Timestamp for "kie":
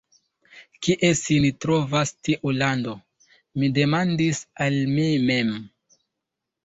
0.85-1.09